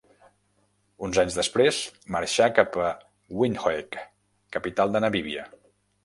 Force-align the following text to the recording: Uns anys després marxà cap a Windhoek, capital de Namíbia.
Uns 1.07 1.17
anys 1.23 1.35
després 1.39 1.81
marxà 2.15 2.47
cap 2.59 2.77
a 2.85 2.87
Windhoek, 3.41 3.97
capital 4.57 4.97
de 4.97 5.03
Namíbia. 5.05 5.45